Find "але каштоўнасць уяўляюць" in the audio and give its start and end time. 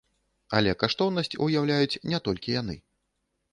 0.59-1.99